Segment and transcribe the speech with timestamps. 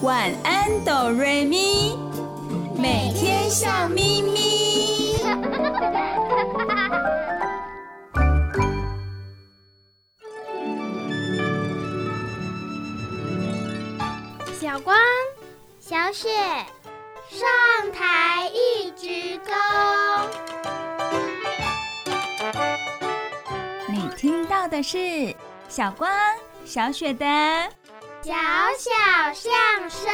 [0.00, 1.98] 晚安哆瑞咪，
[2.76, 5.16] 每天笑眯眯。
[14.60, 14.96] 小光，
[15.80, 16.28] 小雪，
[17.28, 17.48] 上
[17.92, 19.50] 台一鞠躬。
[23.88, 25.34] 你听到的是
[25.68, 26.08] 小光、
[26.64, 27.26] 小雪的
[28.20, 28.34] 小
[28.76, 30.10] 小相声。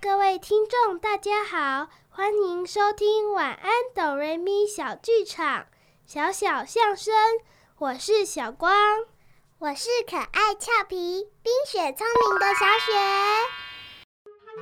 [0.00, 5.60] 各位听众，大家好，欢迎收听《晚安哆瑞咪小剧场》
[6.06, 7.14] 小小相声。
[7.78, 8.74] 我是小光，
[9.58, 12.92] 我是可爱俏皮、冰雪聪明的小雪。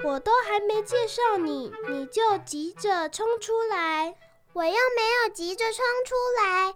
[0.02, 4.16] 我都还没介绍你，你就急着冲出来。
[4.52, 4.76] 我又没
[5.22, 6.74] 有急着冲出来，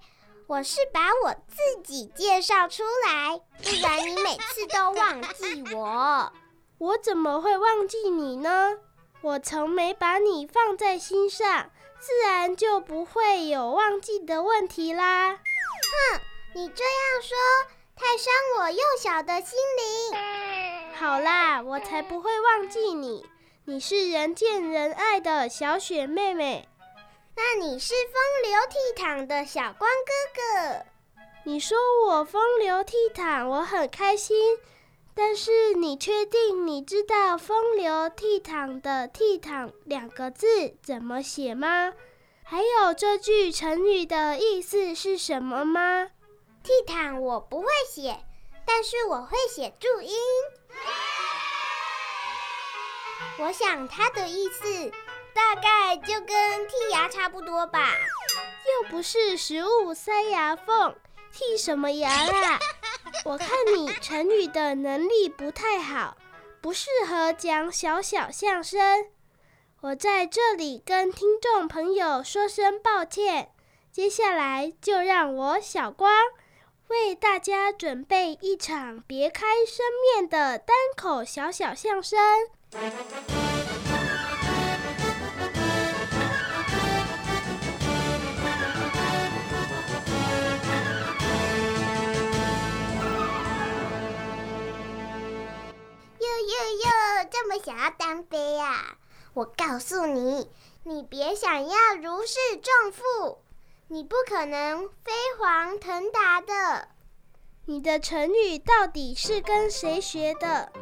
[0.48, 6.32] 我是把我自己介绍出来，不然你每次都忘记我。
[6.78, 8.78] 我怎么会忘记你呢？
[9.20, 15.34] 我从没把你放在心上，自然就不会有忘记的问题啦。
[15.34, 16.20] 哼！
[16.54, 17.36] 你这样说
[17.94, 20.94] 太伤我幼小的心灵。
[20.94, 23.26] 好啦，我才不会忘记你。
[23.66, 26.66] 你是人见人爱的小雪妹妹。
[27.40, 30.84] 那你是风流倜傥的小光哥哥。
[31.44, 34.58] 你说我风流倜傥，我很开心。
[35.14, 41.92] 但是你确定你知道“风流倜傥”的“倜傥”两个字怎么写吗？
[42.42, 46.10] 还有这句成语的意思是什么吗？
[46.64, 48.18] 倜傥我不会写，
[48.66, 50.18] 但是我会写注音。
[53.38, 54.90] 我想它的意思
[55.38, 56.36] 大概就跟
[56.66, 57.94] 剔牙差不多吧。
[58.66, 60.96] 又不是食物塞牙缝，
[61.32, 62.58] 剔什么牙啦？
[63.24, 66.16] 我看你成语的能力不太好，
[66.60, 69.06] 不适合讲小小相声。
[69.80, 73.52] 我在这里跟听众朋友说声抱歉。
[73.92, 76.12] 接下来就让我小光。
[76.88, 82.18] 为大家准备一场别开生面的单口小小相声。
[96.58, 98.98] 呦呦呦，这么想要单飞呀、啊？
[99.34, 100.50] 我告诉你，
[100.82, 103.38] 你别想要如释重负。
[103.88, 106.88] 你不可能飞黄腾达的。
[107.66, 110.72] 你的成语到底是跟谁学的？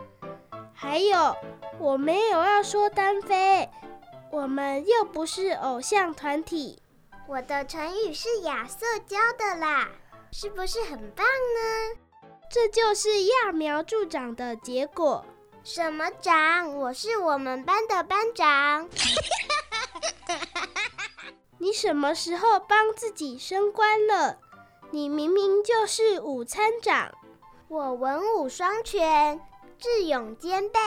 [0.74, 1.36] 还有，
[1.78, 3.68] 我没有要说单飞，
[4.30, 6.82] 我们又不是偶像团体。
[7.28, 9.88] 我的成语是亚瑟教的啦，
[10.32, 12.00] 是不是很棒呢？
[12.48, 15.24] 这就是揠苗助长的结果。
[15.68, 16.78] 什么长？
[16.78, 18.88] 我是我们班的班长。
[21.58, 24.38] 你什么时候帮自己升官了？
[24.92, 27.12] 你明明就是午餐长。
[27.66, 29.40] 我文武双全，
[29.76, 30.78] 智勇兼备。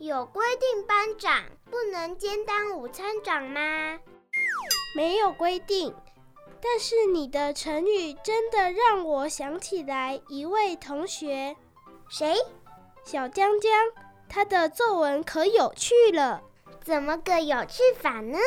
[0.00, 4.00] 有规定班长不能兼当午餐长吗？
[4.96, 5.94] 没有规定，
[6.60, 11.56] 但是你的成语真的让我想起来一位同学。
[12.08, 12.34] 谁？
[13.04, 13.72] 小江江，
[14.28, 16.42] 他的作文可有趣了。
[16.82, 18.38] 怎么个有趣法呢？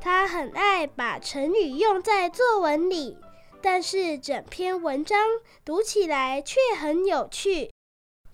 [0.00, 3.18] 他很爱把成语用在作文里，
[3.62, 5.18] 但是整篇文章
[5.64, 7.72] 读起来却很有趣。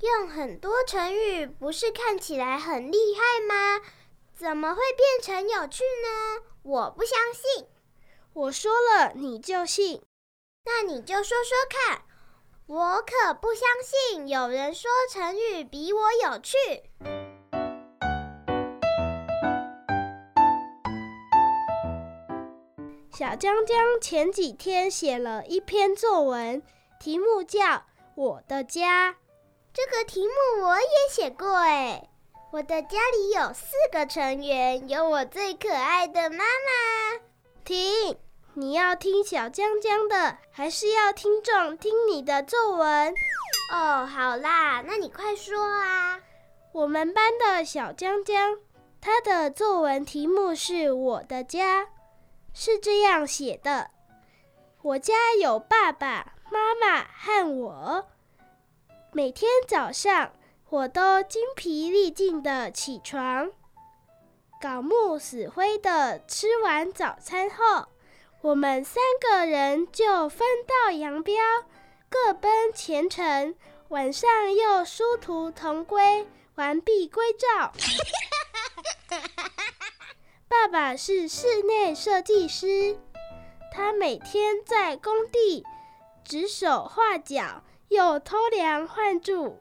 [0.01, 3.81] 用很多成语不是看起来很厉害吗？
[4.35, 6.43] 怎么会变成有趣呢？
[6.63, 7.67] 我不相信。
[8.33, 10.03] 我说了你就信，
[10.65, 12.03] 那你就说说看。
[12.67, 16.57] 我可不相信有人说成语比我有趣。
[23.13, 26.63] 小江江前几天写了一篇作文，
[27.01, 27.61] 题目叫
[28.15, 29.13] 《我的家》。
[29.75, 32.09] 这个题目我也写过诶。
[32.53, 37.21] 我的家里有四个成员，有我最可爱的妈妈。
[37.65, 38.17] 停！
[38.55, 43.15] 你要听小江江的，还是要听众听你的作文？
[43.73, 46.21] 哦，好啦，那你快说啊。
[46.73, 48.59] 我们班的小江江，
[49.01, 51.85] 他的作文题目是《我的家》。
[52.53, 53.91] 是这样写的：
[54.83, 58.05] 我家有爸爸妈妈和我。
[59.13, 60.33] 每天早上，
[60.69, 63.51] 我都精疲力尽的起床，
[64.61, 67.87] 槁木死灰的吃完早餐后，
[68.43, 71.33] 我们三个人就分道扬镳，
[72.09, 73.55] 各奔前程，
[73.91, 77.73] 晚上又殊途同归，完璧归赵。
[80.49, 82.99] 爸爸是室内设计师，
[83.73, 85.65] 他每天在工地
[86.25, 89.61] 指手画脚，又偷梁换柱。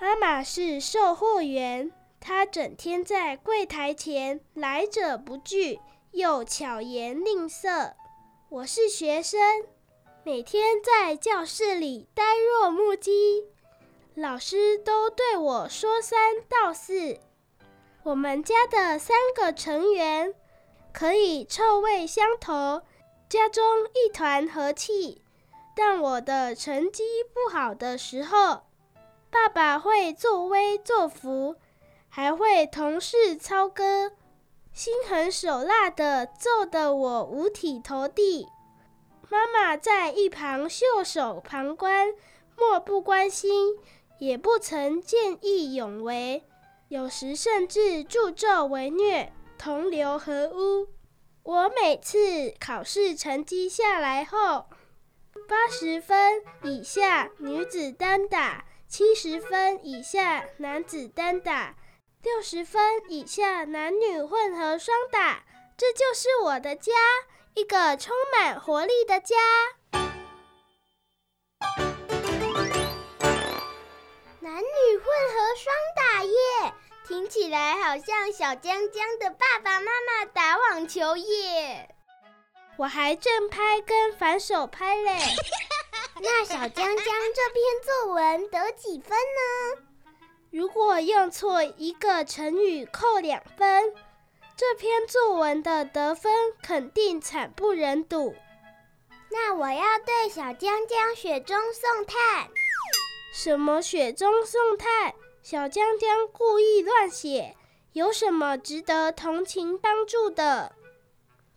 [0.00, 5.78] 妈妈是售货员，她整天在柜台前来者不拒，
[6.12, 7.94] 又巧言令色。
[8.48, 9.38] 我是学生，
[10.24, 13.46] 每天在教室里呆若木鸡，
[14.14, 16.18] 老师都对我说三
[16.48, 17.18] 道四。
[18.02, 20.34] 我们家的三个成员
[20.92, 22.82] 可以臭味相投，
[23.28, 23.62] 家中
[23.94, 25.22] 一团和气，
[25.76, 28.62] 但我的成绩不好的时候，
[29.30, 31.54] 爸爸会作威作福，
[32.08, 34.10] 还会同事操戈，
[34.82, 38.48] 心狠手辣的揍得我五体投地。
[39.28, 42.14] 妈妈在一旁袖手旁观，
[42.56, 43.76] 漠不关心，
[44.18, 46.44] 也不曾见义勇为，
[46.88, 50.88] 有时甚至助纣为虐，同流合污。
[51.42, 54.64] 我每次考试成绩下来后，
[55.46, 58.64] 八十分以下女子单打。
[58.88, 61.76] 七十分以下男子单打，
[62.22, 65.42] 六十分以下男女混合双打，
[65.74, 66.92] 这就是我的家，
[67.54, 69.36] 一个充满活力的家。
[74.40, 76.74] 男女混合双打耶，
[77.08, 81.94] 听起来好像小江江的爸爸妈妈打网球耶。
[82.76, 85.18] 我还正拍跟反手拍嘞。
[86.20, 89.89] 那小江江这篇作文得几分呢？
[90.50, 93.94] 如果用错一个成语扣两分，
[94.56, 98.34] 这篇作文的得分肯定惨不忍睹。
[99.30, 102.48] 那我要对小江江雪中送炭。
[103.32, 105.14] 什么雪中送炭？
[105.40, 107.56] 小江江故意乱写，
[107.92, 110.74] 有什么值得同情帮助的？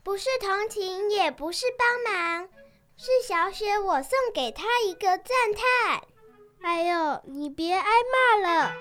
[0.03, 2.47] 不是同情，也不是帮忙。
[2.95, 5.25] 是小雪，我送给他一个赞
[5.55, 6.03] 叹。
[6.63, 8.73] 哎呦，你别挨骂了。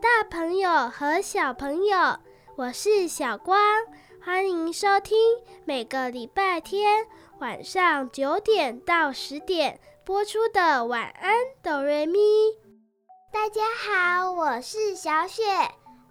[0.00, 2.16] 大朋友和小朋友，
[2.56, 3.58] 我是小光，
[4.24, 5.18] 欢迎收听
[5.66, 7.06] 每个礼拜天
[7.40, 12.18] 晚上九点到十点播出的晚安哆瑞咪。
[13.30, 15.42] 大家好，我是小雪，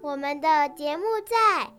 [0.01, 1.71] 我们的节目在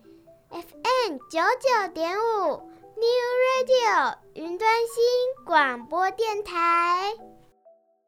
[0.50, 2.48] FM 九九点五
[2.96, 3.06] New
[3.46, 7.12] Radio 云端新广播电台。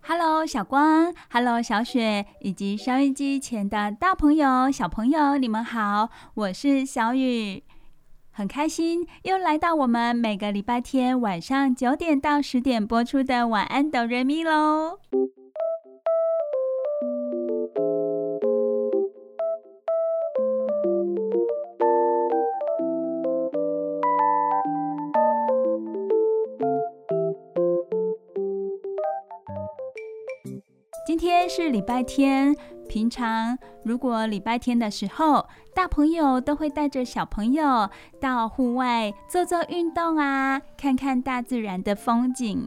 [0.07, 7.65] Hello，小光，Hello，小雪，以及收音机前的大朋友、小朋友，你们好，我是小雨，
[8.31, 14.99] 很开心又来到我们每个礼拜天晚上九点到十点播出的晚安哆瑞咪喽。
[31.45, 32.57] 天是礼拜天，
[32.89, 42.67] 平常如果礼拜天的时候，大朋友都会带着小朋友到户外做做运动啊，看看大自然的风景。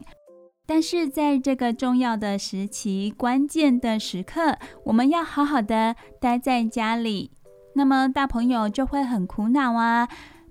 [0.68, 7.32] 但是在这个重要的时期、关键的时刻，我们要好好的待在家里，
[7.74, 10.08] 那么大朋友就会很苦恼啊。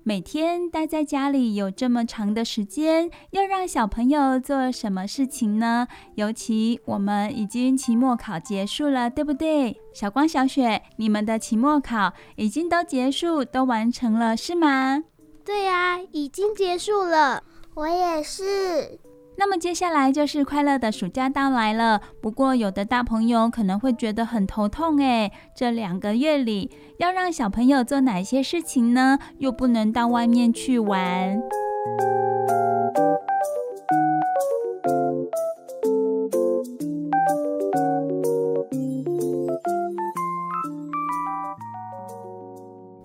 [0.07, 5.85] 每天待在家里有这么长的时间，要让小朋友做什么事情呢？
[6.15, 9.77] 尤其我们已经期末考结束了，对不对？
[9.93, 15.03] 小光、小雪，你们的期末考已经都结束、都完成了，是吗？
[15.43, 17.43] 对呀，已经结束了。
[17.75, 18.97] 我也是。
[19.39, 22.01] 那么接下来就是快乐的暑假到来了。
[22.19, 29.19] 不过有的大朋友可能会觉得很头痛诶，这两个月里要让小朋友做哪些事情呢？
[29.37, 31.39] 又不能到外面去玩。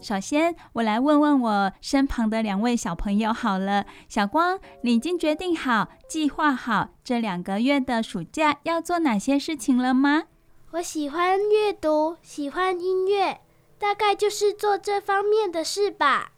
[0.03, 3.87] 首先，我来问问我身旁的两位小朋友好了。
[4.09, 10.25] 小光，你已经决定好、计划好这两个月的暑假要做哪些事情了吗？
[10.73, 13.43] 我喜欢阅读，喜欢音乐，
[13.79, 16.33] 大概就是做这方面的事吧。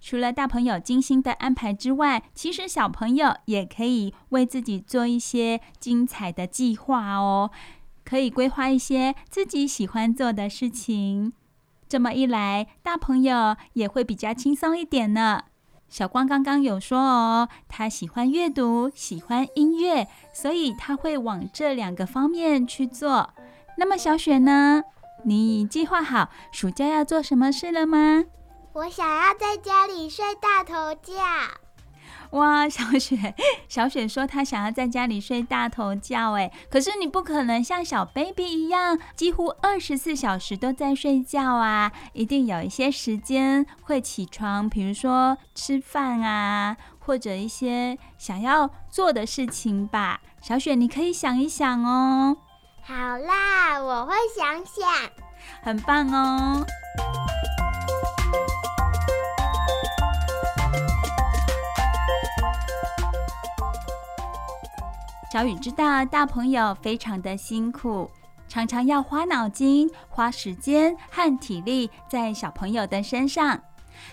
[0.00, 7.52] 除了大朋友精心的安排之外，其实小朋友也可以为自己做一些精彩的计划哦，
[8.04, 11.32] 可以规划一些自己喜欢做的事情。
[11.88, 15.42] 这么一来，大朋友也会比较轻松一点呢。
[15.88, 23.30] 小光刚刚有说哦，他喜欢阅读，喜欢音乐，所以他会往这两个方面去做。
[23.78, 24.82] 那么小雪呢？
[25.24, 28.24] 你计划好暑假要做什么事了吗？
[28.72, 31.14] 我想要在家里睡大头觉。
[32.34, 33.34] 哇，小雪，
[33.68, 50.20] 小雪说她想要在家里睡大头觉，哎，可是你不可能像小 baby 一样，几乎二十四小时都在睡觉啊，一定有一些时间会起床，比如说吃饭啊，或者一些想要做的事情吧。
[50.40, 52.36] 小雪，你可以想一想哦。
[52.82, 54.88] 好啦，我会想想。
[55.62, 56.66] 很棒哦。
[65.34, 68.08] 小雨知道大朋友非常的辛苦，
[68.46, 73.60] 常常要花脑筋、花时间和体力在小朋友的身上，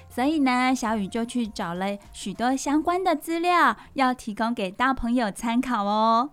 [0.10, 6.32] 所以呢，小雨就去找了许多相关的资料，要提供给大朋友参考哦。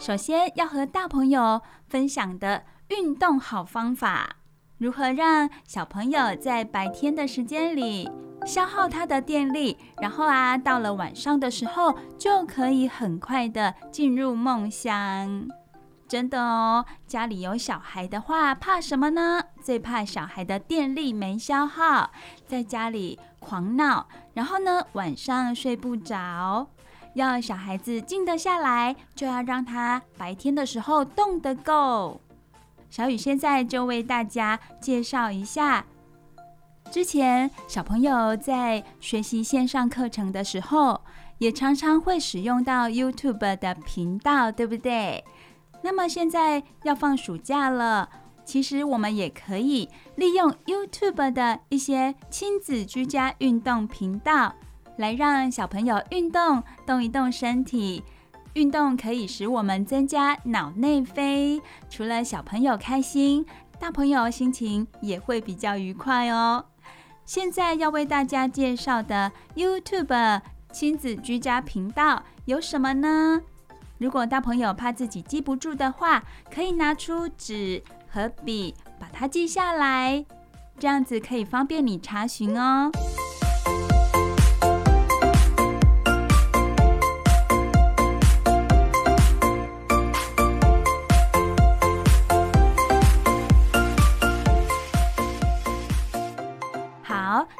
[0.00, 4.36] 首先要和大朋友分享的运动好方法，
[4.78, 8.10] 如何让小朋友在白天的时间里
[8.46, 15.46] 消耗他的电力，然后啊，到了晚上的时候就可以很快的进入梦乡。
[16.08, 19.42] 真的哦，家里有小孩的话，怕什么呢？
[19.60, 22.10] 最怕小孩的电力没消耗，
[22.46, 26.68] 在家里狂闹，然后呢，晚上睡不着。
[27.14, 32.20] 要小孩子静得下来，就要让他白天的时候动得够。
[32.88, 35.84] 小雨现在就为大家介绍一下，
[36.90, 41.00] 之前小朋友在学习线上课程的时候，
[41.38, 45.24] 也常常会使用到 YouTube 的频道，对不对？
[45.82, 48.08] 那么现在要放暑假了，
[48.44, 54.54] 其实我们也可以利用 YouTube 的一些亲子居家运动频道。
[54.96, 58.02] 来让小朋友运动，动一动身体。
[58.54, 63.46] 运动可以使我们增加脑内啡，除了小朋友开心，
[63.78, 66.64] 大朋友心情也会比较愉快哦。
[67.24, 70.40] 现在要为大家介绍的 YouTube
[70.72, 73.40] 亲子居家频道有什么呢？
[73.98, 80.24] 如果大朋友怕自己记不住的话，可以拿出纸和笔把它记下来，
[80.76, 82.90] 这样子可以方便你查询哦。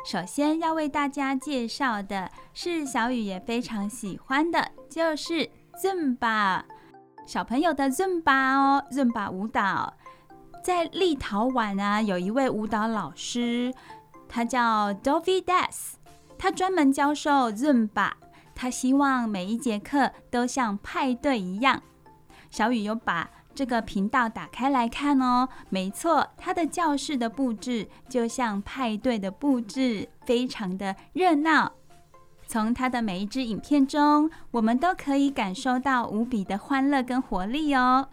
[0.04, 5.48] 首先要为大家介绍的是小雨也非常喜欢的，就是
[5.82, 6.62] Zumba
[7.26, 9.94] 小朋友的 Zumba 哦，Zumba 舞蹈。
[10.62, 13.72] 在立陶宛啊，有一位舞蹈老师，
[14.28, 15.92] 他叫 Dovidas，
[16.36, 18.10] 他专门教授 Zumba，
[18.54, 21.82] 他希望每一节课都像派对一样。
[22.50, 31.70] 小雨有把这个频道打开来看哦，没错，他的教室的布置就像派对的布置，非常的热闹。
[32.46, 38.08] 从他的每一支影片中，我们都可以感受到无比的欢乐跟活力哦。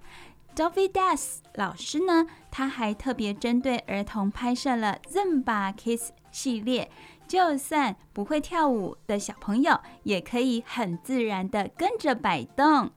[0.53, 6.91] Dovidas 老师呢，他还特别针对儿童拍摄了 Zumba Kids 系列，
[7.25, 12.91] 就算不会跳舞的小朋友，也可以很自然的跟着摆动。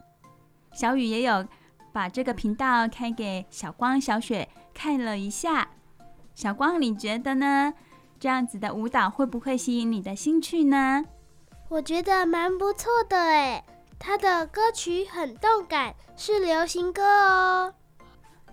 [0.72, 1.46] 小雨也有。
[1.92, 5.68] 把这个频道开给小光、小雪看了一下，
[6.34, 7.74] 小光，你觉得呢？
[8.18, 11.04] 这样子的舞蹈会不会吸引你的兴趣呢？
[11.68, 13.64] 我觉得蛮不错的诶，
[13.98, 17.74] 他的歌曲很动感，是流行歌哦。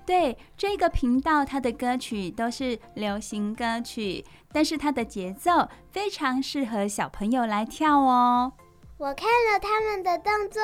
[0.05, 8.53] 对，这个频道它的歌曲都是流行歌曲，但是它的节奏非常适合小朋友来跳哦。
[8.97, 10.61] 我看了他们的动作，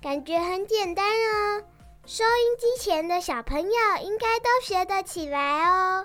[0.00, 1.62] 感觉很简单哦。
[2.04, 3.70] 收音机前的小朋友
[4.02, 6.04] 应该都学得起来哦。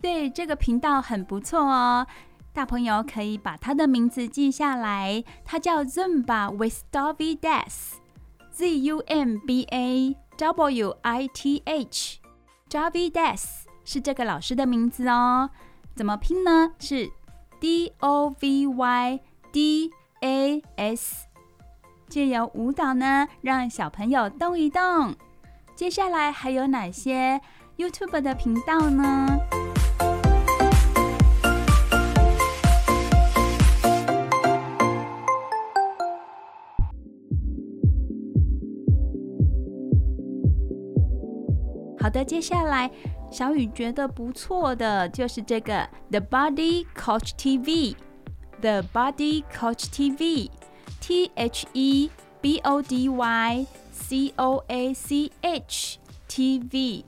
[0.00, 2.06] 对，这个频道很不错哦。
[2.52, 13.44] 大朋友可以把他的名字记下来，他叫 Zumba with David Death，Z U M B A W I T H，David Death
[13.84, 15.50] 是这个老师的名字哦。
[15.96, 16.72] 怎么拼呢？
[16.78, 17.10] 是
[17.58, 19.20] D O V Y
[19.50, 21.26] D A S。
[22.08, 25.14] 借由舞蹈呢，让小朋友动一动。
[25.74, 27.40] 接下来还有哪些
[27.76, 29.26] YouTube 的频道呢？
[41.98, 42.90] 好的，接下来
[43.30, 52.10] 小雨觉得不错的就是这个 The Body Coach TV，The Body Coach TV，T H E
[52.40, 53.66] B O D Y
[54.02, 57.04] C O A C H TV，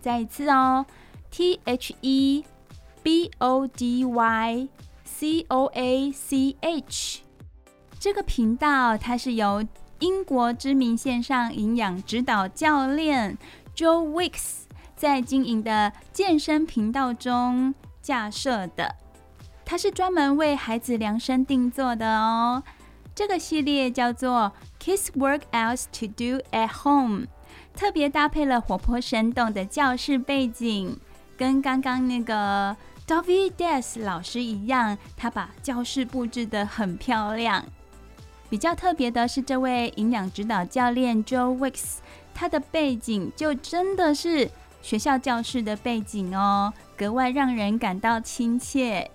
[0.00, 0.86] 再一次哦
[1.30, 2.44] ，T H E
[3.02, 4.68] B O D Y
[5.04, 7.20] C O A C H，
[7.98, 9.66] 这个频道它是由
[9.98, 13.36] 英国知名线上营养指导教练。
[13.74, 14.60] Joe Wicks
[14.96, 18.94] 在经营的健身频道中架设的，
[19.64, 22.62] 它是专门为孩子量身定做的哦。
[23.16, 27.24] 这个系列叫做 Kids Workouts to Do at Home，
[27.74, 30.98] 特别搭配了活泼生动的教室背景，
[31.34, 37.64] 跟刚刚那个 David Death 老师一样，他把教室布置得很漂亮。
[38.50, 41.96] 比较特别的是，这位营养指导教练 Joe Wicks。
[42.34, 44.50] 他的背景就真的是
[44.82, 49.10] 学校教室的背景哦，格外让人感到亲切。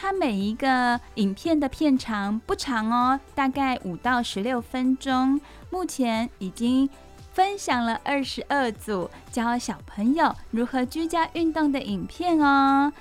[0.00, 5.40] 它每一个影片的片长不长哦，大概五到十六分钟。
[5.70, 6.88] 目前已经
[7.32, 12.92] 分享了二十二组教小朋友如何居家运动的影片哦。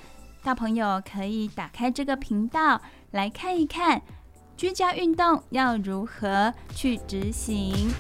[0.42, 4.02] 大朋友可以打开这个频道来看一看，
[4.58, 7.92] 居家运动要如何去执行。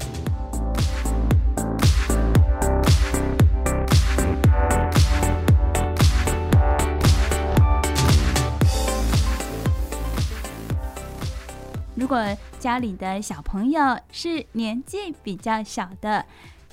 [11.98, 12.24] 如果
[12.60, 16.24] 家里的小朋友是年纪比较小的，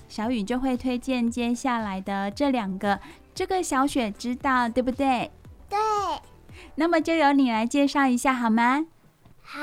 [0.06, 3.00] 小雨就会推荐接下来的这两个。
[3.34, 5.32] 这个小雪知道对不对？
[5.68, 5.78] 对。
[6.74, 8.84] 那么就由你来介绍一下好吗？
[9.42, 9.58] 好。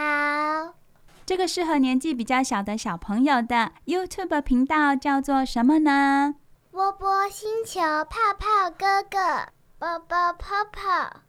[1.26, 6.36] 这个适合年纪比较小的小朋友的 YouTube 频道叫做什么呢？
[6.71, 9.47] 波波星球泡泡哥哥，
[9.78, 11.21] 波波泡泡。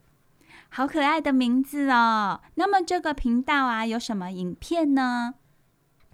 [0.75, 2.41] 好可爱的名字哦！
[2.55, 5.35] 那么这个频道啊，有什么影片呢？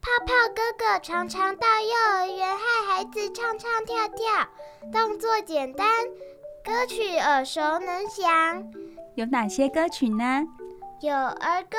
[0.01, 4.49] 泡泡哥哥常常到幼儿园和孩子唱唱跳跳，
[4.93, 5.87] 动作简单，
[6.65, 8.69] 歌曲耳熟能详。
[9.15, 10.45] 有哪些歌曲呢？
[11.03, 11.79] 有儿歌、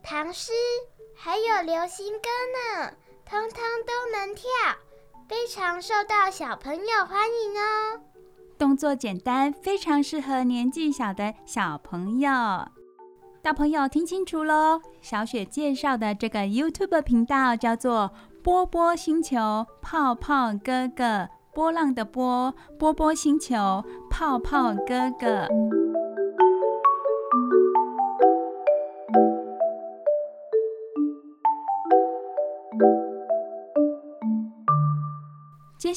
[0.00, 0.52] 唐诗，
[1.16, 2.28] 还有流行歌
[2.78, 2.92] 呢，
[3.24, 4.44] 通通都能跳，
[5.28, 8.00] 非常受到小朋友欢迎哦。
[8.58, 12.30] 动作简单，非常适合年纪小的小朋友。
[13.40, 14.80] 大朋友听清楚喽！
[15.00, 18.10] 小雪介绍的这个 YouTube 频道叫做
[18.42, 25.46] “波波星球泡泡哥哥”，波浪的波，波波星球泡泡哥哥。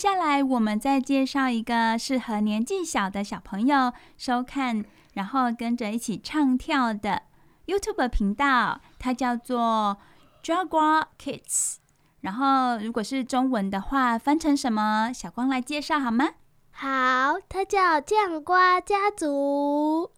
[0.01, 4.83] 下来，我们再介绍一个适合年纪小的小朋友收看，
[5.13, 7.21] 然后跟着一起唱跳的
[7.67, 9.99] YouTube 频道，它叫做
[10.43, 11.75] Jaguar Kids。
[12.21, 15.13] 然后，如果是中文的话，翻成什么？
[15.13, 16.29] 小光来介绍好吗？
[16.71, 20.09] 好，它叫酱瓜家族。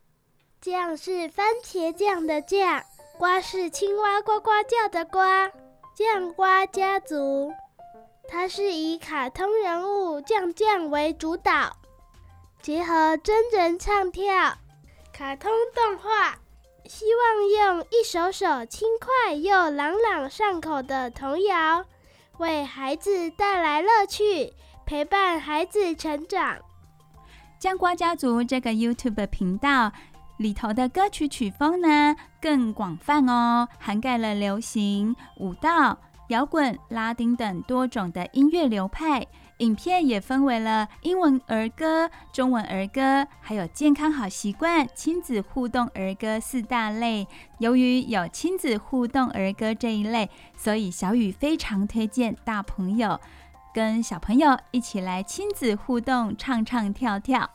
[0.62, 2.82] 酱是番茄酱的酱，
[3.17, 5.50] 瓜是青蛙呱呱叫的瓜，
[5.93, 7.52] 酱瓜家族。
[8.28, 11.76] 它是以卡通人物酱酱为主导，
[12.62, 14.58] 结合真人唱跳、
[15.12, 16.40] 卡通动画，
[16.86, 21.86] 希望用一首首轻快又朗朗上口的童谣，
[22.38, 24.54] 为孩子带来乐趣，
[24.86, 26.58] 陪伴孩子成长。
[27.60, 29.92] 酱瓜家族这个 YouTube 频道
[30.38, 35.98] 里头的歌曲曲风呢，更广泛哦，涵盖了流行、舞蹈。
[36.30, 47.28] 摇滚、拉丁等多种的音乐流派，影片也分为了英文儿歌、中文儿歌，还有健康好习惯、亲子互动儿歌四大类。
[47.60, 53.20] 由于有亲子互动儿歌这一类，所以小雨非常推荐大朋友
[53.74, 57.50] 跟小朋友一起来亲子互动，唱唱跳跳。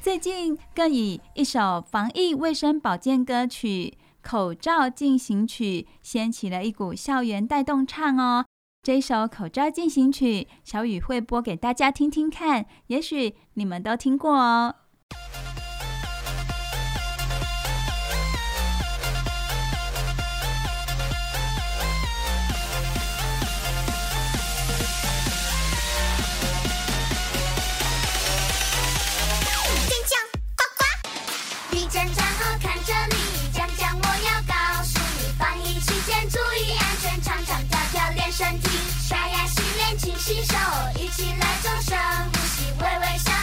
[0.00, 8.44] 最近更以一首防疫卫生保健歌曲《口罩进行曲》掀起了一股校园带动唱哦。
[8.82, 14.74] 这首《口罩进行曲》，小雨会播给大家听听看，也许你们都听过哦。
[40.38, 41.98] 一起来钟声，
[42.32, 43.37] 呼吸微微笑。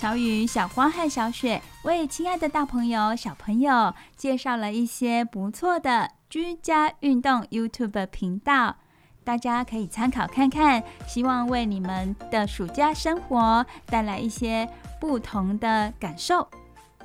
[0.00, 8.76] 小雨、小花和小雪为亲爱的大朋友、小朋友介绍了一些不错的居家运动 YouTube 频道，
[9.24, 10.82] 大家可以参考看看。
[11.06, 14.66] 希望为你们的暑假生活带来一些
[14.98, 16.48] 不同的感受。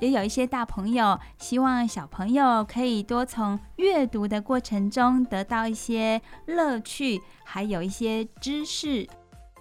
[0.00, 9.06] 也有一些大朋友希望小朋友可以多从阅读的过程中得到一些乐趣，还有一些知识。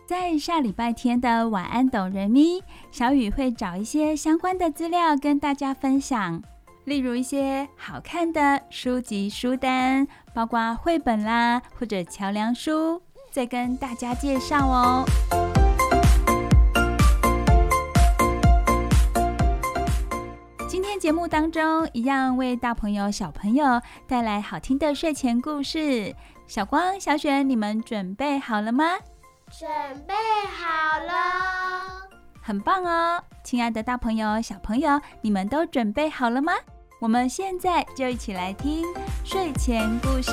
[0.07, 6.43] 在下礼拜天的晚安哆瑞咪，小雨会找一些相关的资料跟大家分享，
[6.83, 15.03] 例如一些好看的书籍书单，包括绘本啦或者桥梁书，再跟大家介绍哦。
[20.69, 26.15] 今天节目当中，一样为大朋友小朋友带来好听的睡前故事。
[26.45, 28.85] 小光、小雪，你们准备好了吗？
[29.51, 29.69] 准
[30.07, 32.09] 备好了，
[32.41, 33.23] 很棒哦！
[33.43, 36.53] 亲爱的大朋友、小朋友，你们都准备好了吗？
[36.99, 38.83] 我们现在就一起来听
[39.23, 40.31] 睡前故事。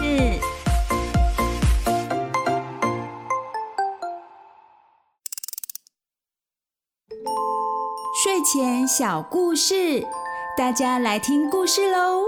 [8.24, 10.04] 睡前小故事，
[10.56, 12.22] 大家来听故事喽！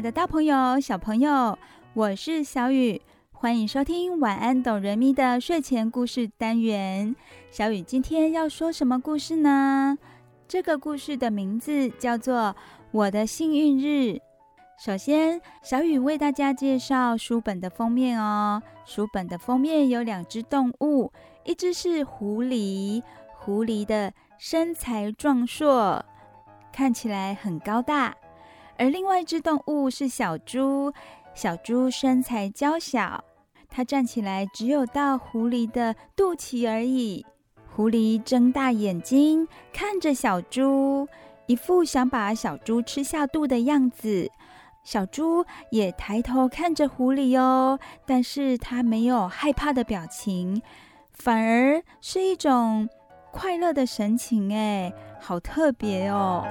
[0.00, 1.58] 爱的大朋友、小朋友，
[1.92, 7.14] 我是小雨，欢迎收听晚安哆瑞咪的睡前故事单元。
[7.50, 9.98] 小雨今天要说什么故事呢？
[10.48, 12.34] 这个故事的名字叫做
[12.92, 13.86] 《我的幸运日》。
[14.82, 18.62] 首先，小雨为大家介绍书本的封面哦。
[18.86, 21.12] 书本的封面有两只动物，
[21.44, 23.02] 一只是狐狸，
[23.36, 26.02] 狐狸的身材壮硕，
[26.72, 28.16] 看起来很高大。
[28.80, 30.90] 而另外一只动物是小猪，
[31.34, 33.22] 小猪身材娇小，
[33.68, 37.26] 它站起来只有到狐狸的肚脐而已。
[37.68, 41.06] 狐狸睁大眼睛看着小猪，
[41.44, 44.30] 一副想把小猪吃下肚的样子。
[44.82, 50.62] 小猪也抬头看着狐狸哦，但是它没有害怕的表情，
[51.12, 52.88] 反而是一种
[53.30, 54.90] 快乐的神情，哎，
[55.20, 56.42] 好特别哦。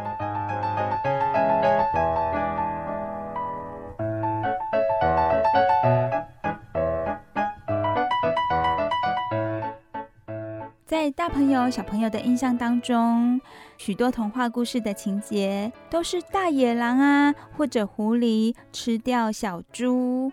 [10.90, 13.40] 在大朋友、小朋友的印象当中，
[13.78, 20.32] 许多童话故事的情节都是大野狼啊，或者狐狸吃掉小猪。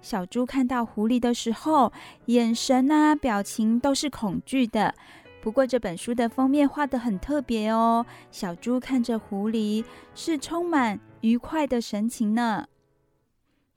[0.00, 1.92] 小猪看到狐狸的时候，
[2.24, 4.92] 眼神啊、表情都是恐惧的。
[5.40, 9.84] 不过这本书的封面画得很特别哦，小猪看着狐狸
[10.16, 12.66] 是充满愉快的神情呢。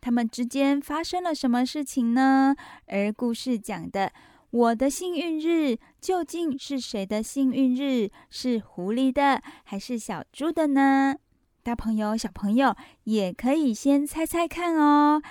[0.02, 2.56] 他们之间发生了什么事情呢？
[2.88, 4.12] 而故事讲的。
[4.56, 8.10] 我的幸运日究竟是谁的幸运日？
[8.30, 11.18] 是狐狸的还是小猪的呢？
[11.62, 15.22] 大朋友、小朋友也可以先猜猜看哦。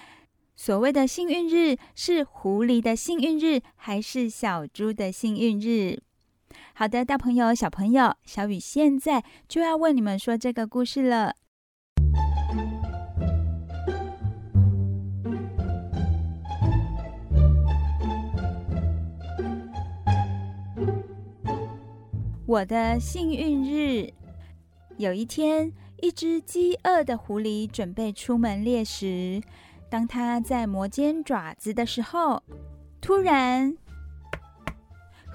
[0.55, 6.03] 所谓的幸运日是狐狸的幸运日，还是小猪的幸运日？
[6.75, 11.35] 好的，大朋友、小朋友，小雨现在就要为你们说这个故事了。
[22.55, 24.13] 我的幸运日，
[24.97, 29.43] 有一天，一只饥饿的狐狸准备出门猎食。
[29.91, 32.41] 当它在磨尖爪子的时候，
[33.01, 33.77] 突然，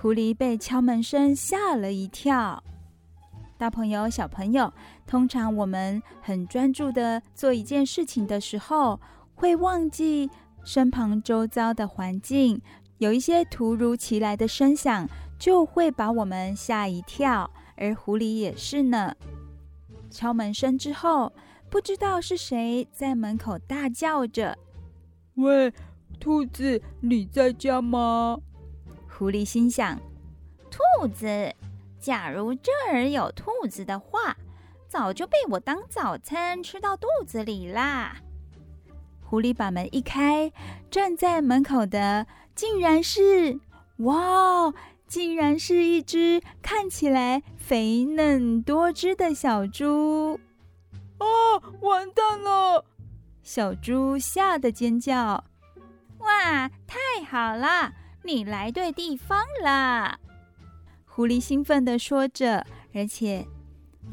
[0.02, 2.64] 狐狸被敲门声吓了一跳。
[3.58, 4.72] 大朋友、小朋友，
[5.06, 8.98] 通常我们很专注的做一件事情的时候，
[9.36, 10.30] 会忘记
[10.64, 12.62] 身旁周遭的环境，
[13.00, 15.06] 有一些突如其来的声响，
[15.40, 17.50] 就会把我们吓一跳。
[17.76, 19.16] 而狐狸也是呢。
[20.12, 21.34] 敲门声之后。
[21.72, 24.58] 不知道是谁在门口大叫着
[25.38, 25.72] ：“喂，
[26.20, 28.40] 兔子，你在家吗？”
[29.08, 30.00] 狐狸心想
[30.72, 31.54] ：“兔子，
[32.00, 34.36] 假如这儿有兔子的话，
[34.88, 38.18] 早就被我当早餐吃到肚子里啦。”
[39.22, 40.52] 狐狸把门一开，
[40.90, 42.26] 站在门口的
[42.56, 43.60] 竟然是……
[43.98, 44.74] 哇，
[45.10, 50.40] 竟然是一只看起来肥嫩多汁的小猪。
[51.18, 51.62] 哦！
[51.82, 52.86] 完蛋了！
[53.42, 55.44] 小猪吓得尖叫。
[56.20, 57.92] 哇，太好了，
[58.24, 60.20] 你来对地方了！
[61.06, 63.48] 狐狸兴奋地说着，而且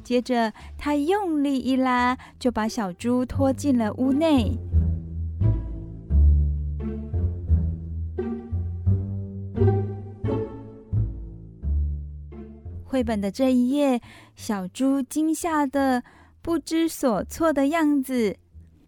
[0.02, 4.56] 接着他用力一拉，就把小猪拖进了屋内。
[12.86, 14.00] 绘本的这一页，
[14.34, 16.02] 小猪惊吓得。
[16.40, 18.36] 不知所措的样子，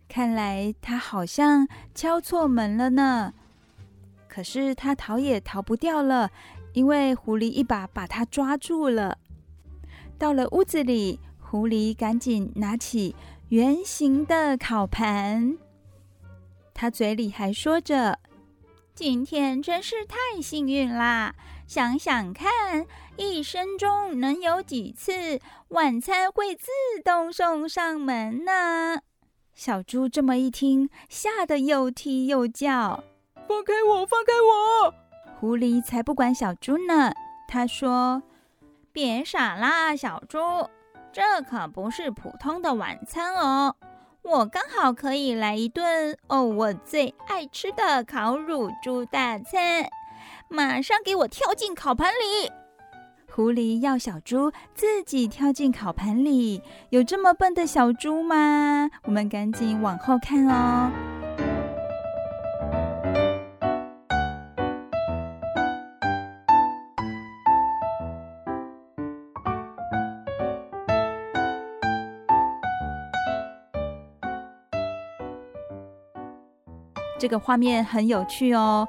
[0.09, 3.35] 看来他好像敲错门了呢。
[4.29, 6.31] 可是他逃也逃不掉了，
[6.73, 9.19] 因为狐狸一把把他抓住了。
[10.17, 13.17] 到了屋子里，狐狸赶紧拿起
[13.49, 15.59] 圆形的烤盘，
[16.73, 18.21] 他嘴里还说着
[18.95, 21.35] ：“今天真是太幸运啦！
[21.69, 22.85] 想想看。”
[23.21, 26.69] 一生中能有几次晚餐会自
[27.05, 29.01] 动送上门呢？
[29.55, 33.03] 小猪这么一听，吓得又踢又叫
[33.49, 34.07] ：“放开我！
[34.07, 34.95] 放开我！”
[35.41, 37.13] 狐狸才不管小猪呢。
[37.49, 38.23] 他说
[38.93, 40.39] ：“别傻啦，小猪，
[41.13, 43.75] 这可不是普通的晚餐哦。
[44.23, 49.91] 我刚好可以来一顿哦，我最爱吃的烤乳猪大餐。
[50.49, 52.51] 马上给我跳进烤盘里！”
[53.31, 58.91] 狐狸要小猪自己跳进烤盘里，有这么笨的小猪吗？
[59.05, 60.91] 我们赶紧往后看哦。
[77.21, 78.89] 这个画面很有趣哦。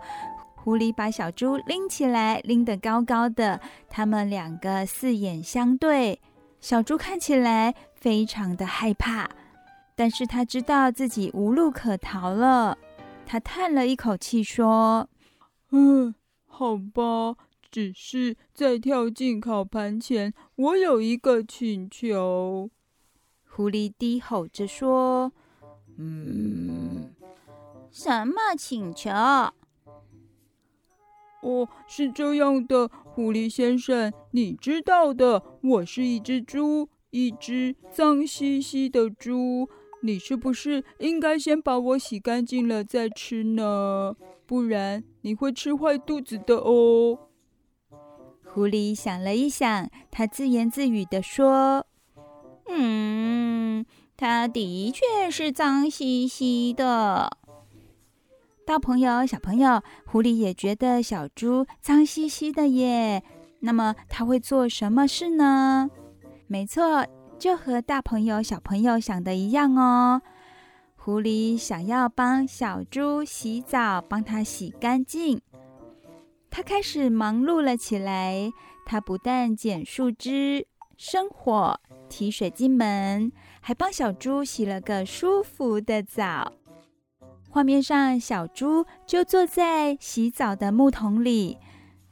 [0.61, 3.59] 狐狸把小猪拎起来，拎得高高的。
[3.89, 6.21] 他们两个四眼相对，
[6.59, 9.29] 小猪看起来非常的害怕，
[9.95, 12.77] 但是他知道自己无路可逃了。
[13.25, 15.07] 他叹了一口气说
[15.71, 16.13] ：“嗯，
[16.45, 17.37] 好吧，
[17.71, 22.69] 只是在跳进烤盘前，我有一个请求。”
[23.47, 25.31] 狐狸低吼着说
[25.97, 27.13] ：“嗯，
[27.91, 29.09] 什么请求？”
[31.41, 39.69] 哦，是这样的，狐狸先生，你知道的，我是一只猪，一只脏兮兮的猪。
[40.01, 44.15] 你是不是应该先把我洗干净了再吃呢？
[44.45, 47.19] 不然你会吃坏肚子的哦。
[48.45, 51.85] 狐狸想了一想，他自言自语地说
[52.67, 53.85] ：“嗯，
[54.17, 57.29] 他的确是脏兮兮的。”
[58.69, 63.23] 大朋友、小朋友，狐狸也觉得小猪脏兮兮的耶。
[63.61, 65.89] 那么他会做什么事呢？
[66.45, 67.03] 没错，
[67.39, 70.21] 就和大朋友、小朋友想的一样哦。
[70.95, 75.41] 狐狸想要帮小猪洗澡，帮它洗干净。
[76.51, 78.51] 它开始忙碌了起来。
[78.85, 86.53] 它不但捡树枝、生火、提水进门，还帮小猪洗了个舒服的澡。
[87.51, 91.57] 画面上，小猪就坐在洗澡的木桶里，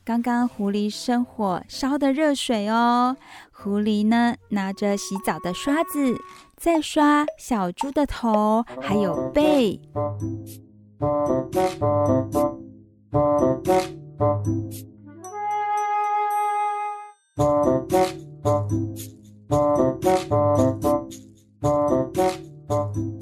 [0.04, 3.16] 刚刚狐狸生火烧的热水哦。
[3.52, 6.18] 狐狸呢，拿着洗澡的刷子，
[6.56, 9.80] 在刷小猪的头，还有背。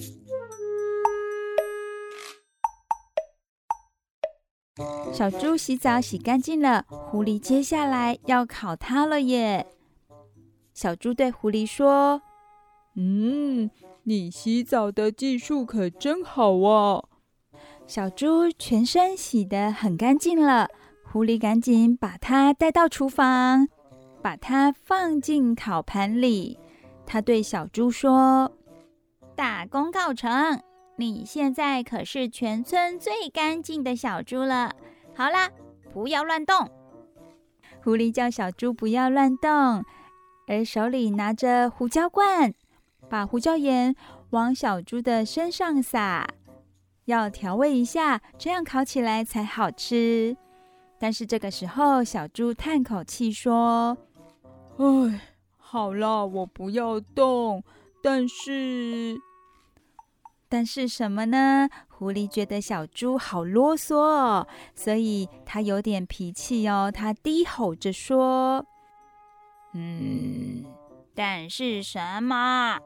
[5.16, 9.66] 小猪洗澡洗干净了，狐狸接下来要烤它了耶。
[10.74, 12.22] 小猪对狐狸说
[12.98, 13.72] ：“嗯，
[14.04, 17.02] 你洗澡的技术可真好啊！”
[17.88, 20.68] 小猪全身洗得很干净了，
[21.10, 23.70] 狐狸赶紧把它带到厨房，
[24.22, 26.60] 把它放进烤盘里。
[27.06, 28.52] 他对小猪说
[29.34, 30.62] ：“大功告成，
[30.98, 34.76] 你现在可是全村最干净的小猪了。
[35.16, 35.50] 好啦，
[35.94, 36.70] 不要乱动。”
[37.84, 39.84] 狐狸叫小猪不要乱动。
[40.48, 42.54] 而手里拿着胡椒罐，
[43.10, 43.96] 把胡椒盐
[44.30, 46.28] 往小猪的身上撒，
[47.06, 50.38] 要调味一下，这样烤起来才好吃。
[51.00, 53.98] 但是这个时候，小猪叹口气说
[54.78, 55.20] ：“哎，
[55.58, 57.64] 好了，我不要动。
[58.04, 59.18] 但是，
[60.56, 68.66] 但是什么呢？”狐狸觉得小猪好啰嗦哦，所以他有点脾气哦，他低吼着说。
[69.74, 70.64] 嗯，
[71.14, 72.80] 但是什么？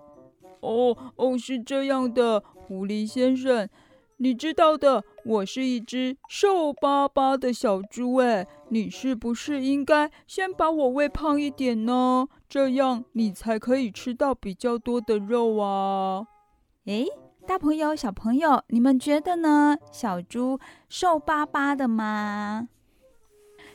[0.61, 3.69] 哦哦，是这样的，狐狸先生，
[4.17, 12.27] 你知道的，我是一只瘦巴巴的小猪，哎，你是不是应该先把我喂胖一点呢？
[12.49, 16.25] 这样你才可以吃到比较多的肉啊。
[16.85, 17.05] 诶，
[17.49, 19.75] 大朋友、小朋友，你们觉得呢？
[19.91, 22.69] 小猪瘦巴巴的吗？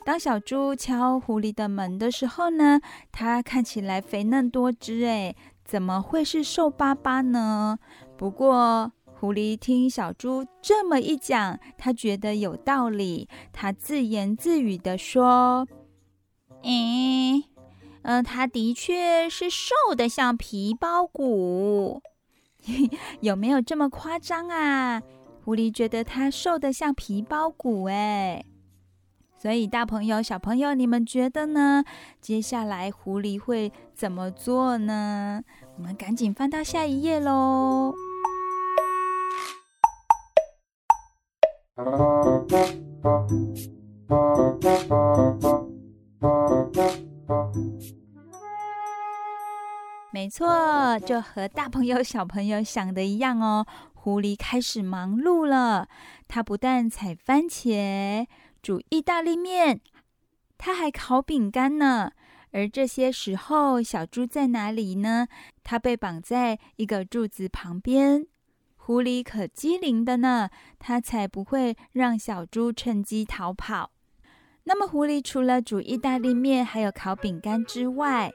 [0.05, 5.35] 当小猪敲狐狸的门的时候呢，它看起来肥嫩多汁，哎，
[5.65, 7.81] 怎么会是瘦巴巴呢？
[8.17, 15.67] 不过狐狸听小猪这么一讲，他觉得有道理，他自言自语地说
[16.63, 17.43] ：“诶，
[18.03, 22.01] 嗯，它的确是瘦得像皮包骨，
[23.21, 25.03] 有没有这么夸张啊？”
[25.45, 28.45] 狐狸觉得他瘦得像皮包骨，哎。
[29.37, 31.85] 所以，大朋友、小朋友，你们觉得呢？
[32.19, 35.43] 接下来狐狸会怎么做呢？
[35.77, 37.93] 我们赶紧翻到下一页喽。
[50.15, 53.67] 没错，就和大朋友、小朋友想的一样哦。
[53.95, 55.89] 狐狸开始忙碌了，
[56.29, 58.25] 它不但采番茄。
[58.63, 59.81] 煮意大利面，
[60.57, 62.13] 它还烤饼干呢。
[62.53, 65.27] 而这些时候，小猪在哪里呢？
[65.65, 68.25] 它被绑在一个柱子旁边。
[68.77, 70.49] 狐狸可机灵的呢，
[70.79, 73.91] 它才不会让小猪趁机逃跑。
[74.63, 78.33] 那么，狐狸除了煮意大利面还有烤饼干之外，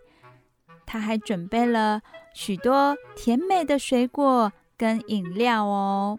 [0.92, 2.02] 他还准备了
[2.34, 6.18] 许多甜美的水果跟饮料哦。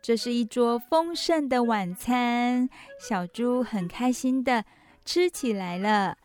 [0.00, 2.68] 这是一桌丰盛的晚餐，
[3.00, 4.64] 小猪很开心的
[5.04, 6.16] 吃起来了。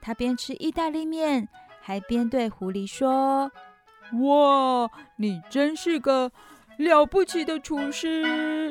[0.00, 1.46] 他边吃意大利面，
[1.82, 3.52] 还边对狐狸说
[4.22, 6.32] ：“哇，你真是个
[6.78, 8.70] 了不起的厨师！”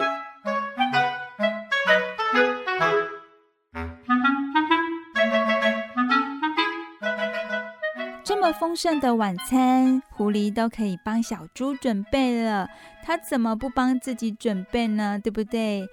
[8.54, 12.70] 丰盛的晚餐，狐狸都可以帮小猪准备了，
[13.04, 15.20] 它怎么不帮自己准备呢？
[15.22, 15.88] 对不对？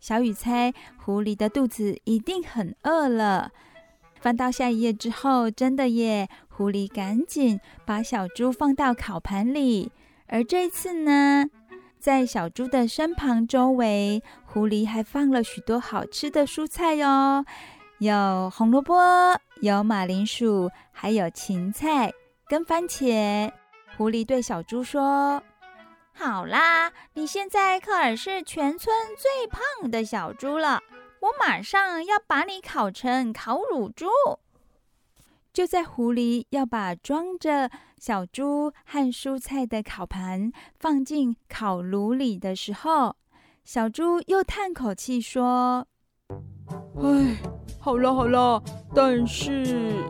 [0.00, 3.50] 小雨猜，狐狸的肚子一定很饿了。
[4.20, 9.90] 翻到下一页之后，真的耶，狐狸赶紧把小猪放到烤盘里，
[10.26, 11.46] 而这次呢，
[11.98, 17.44] 在小猪的身旁周围，狐狸还放了许多好吃的蔬菜哟。
[17.98, 18.94] 有红萝卜，
[19.62, 22.12] 有马铃薯，还有芹菜
[22.46, 23.50] 跟番茄。
[23.96, 25.42] 狐狸对小猪说
[26.12, 30.82] ：“好啦，你现在可是全村最胖的小猪了，
[31.20, 34.06] 我马上要把你烤成烤乳猪。”
[35.54, 43.16] 就在狐狸要把装着小猪和蔬菜的烤盘放进烤炉里的时候，
[43.64, 45.86] 小猪又叹口气说
[47.00, 47.38] ：“唉。”
[47.86, 48.60] 好了好了，
[48.92, 50.02] 但是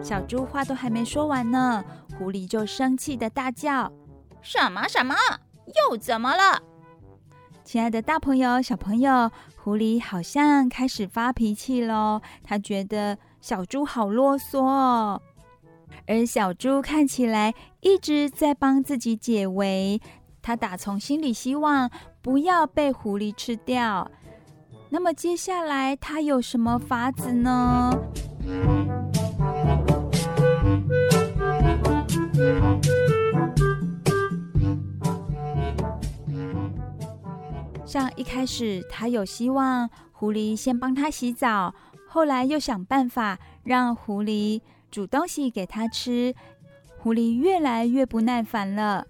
[0.00, 1.84] 小猪话都还没说完呢，
[2.16, 3.92] 狐狸就生气的大叫
[4.40, 5.12] ：“什么什么？
[5.90, 6.62] 又怎么了？”
[7.66, 15.18] 亲爱的大朋友、小朋友，狐狸好像开始发脾气喽，他觉得小猪好啰嗦。
[16.06, 20.00] 而小猪看起来一直在帮自己解围，
[20.40, 21.90] 他打从心里希望
[22.22, 24.08] 不要被狐狸吃掉。
[24.88, 27.90] 那么接下来他有什么法子呢？
[37.84, 41.74] 像一开始他有希望狐狸先帮他洗澡，
[42.06, 44.60] 后来又想办法让狐狸
[44.90, 46.34] 煮东西给他吃，
[46.98, 49.06] 狐狸越来越不耐烦了。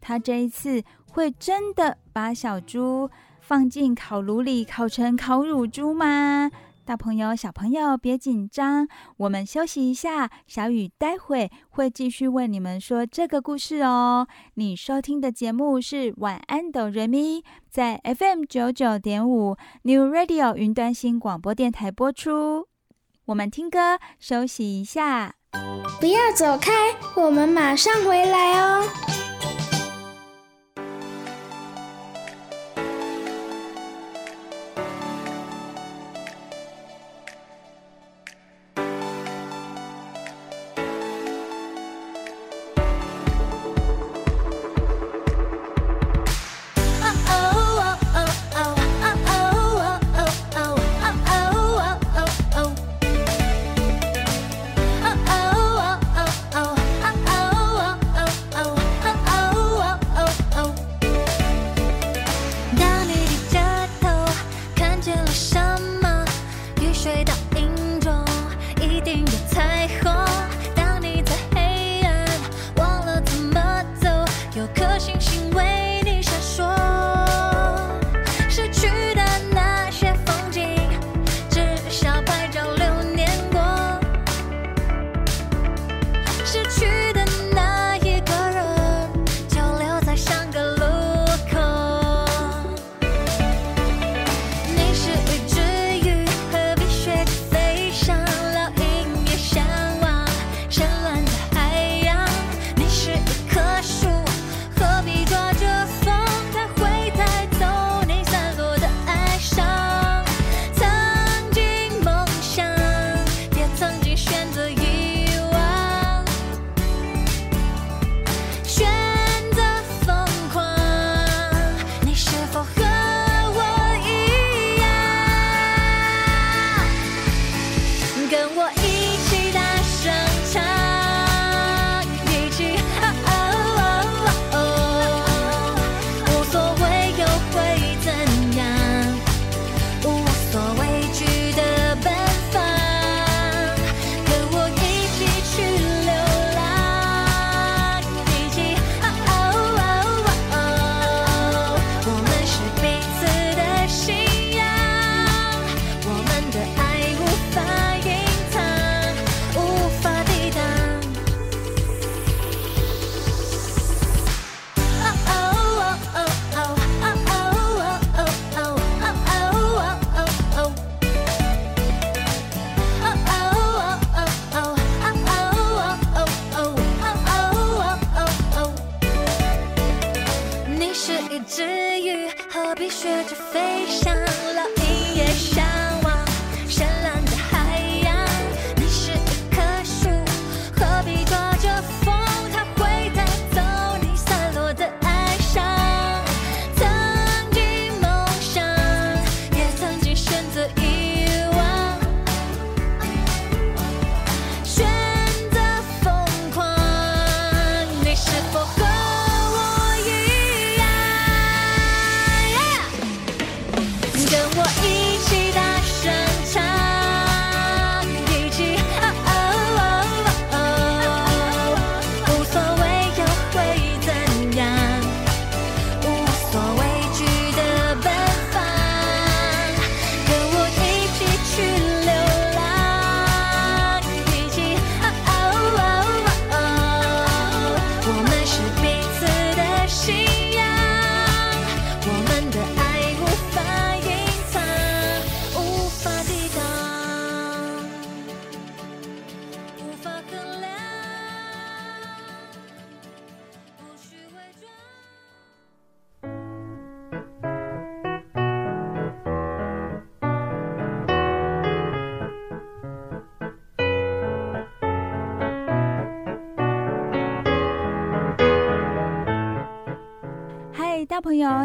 [0.00, 3.10] 他这一次会真的把小猪
[3.46, 6.50] 放进烤炉里烤成烤乳猪吗？
[6.84, 8.88] 大朋友、小朋友别紧张，
[9.18, 10.28] 我们休息一下。
[10.48, 14.26] 小雨待会会继续为你们说这个故事哦。
[14.54, 22.66] 你收听的节目是晚安哆瑞咪，在 FM 九九点五 New Radio 云端新广播电台播出。
[23.26, 25.36] 我们听歌休息一下，
[26.00, 26.72] 不要走开，
[27.14, 29.25] 我们马上回来哦。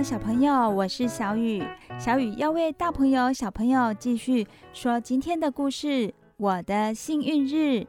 [0.03, 1.63] 小朋友，我是小雨。
[1.99, 6.11] 小雨要为大朋友、小朋友继续说今天的故事。
[6.37, 7.85] 我的幸运日。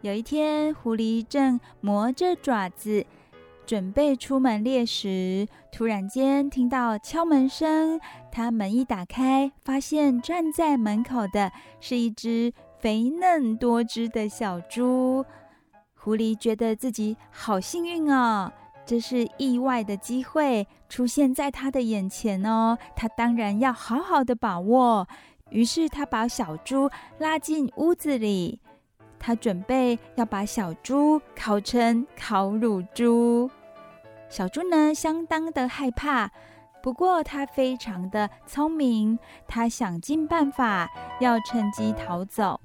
[0.00, 3.04] 有一天，狐狸正磨着爪子，
[3.66, 8.00] 准备出门猎食，突然间听到敲门声。
[8.32, 15.22] 他门一打开，发现站在门口的是一只肥嫩多汁的小猪。
[15.94, 18.50] 狐狸觉得自己好幸运哦。
[18.86, 25.08] 这是意外的机会出现在他的眼前哦，他当然要好好的把握。
[25.50, 28.60] 于是他把小猪拉进屋子里，
[29.18, 33.50] 他准备要把小猪烤成烤乳猪。
[34.28, 36.30] 小猪呢，相当的害怕，
[36.82, 40.88] 不过他非常的聪明，他想尽办法
[41.20, 42.60] 要趁机逃走。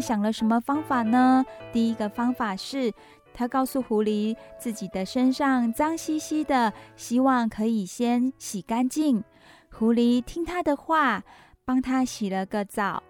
[0.00, 1.44] 想了什么方法呢？
[1.72, 2.92] 第一个方法是，
[3.32, 9.22] 他告诉狐狸自己的身上脏兮兮的，希望可以先洗干净。
[9.70, 11.22] 狐狸听他的话，
[11.64, 13.02] 帮他洗了个澡。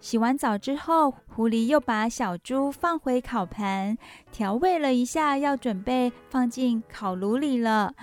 [0.00, 3.96] 洗完澡之后，狐狸又把小猪放回烤盘，
[4.32, 7.94] 调味了一下，要准备放进烤炉里了。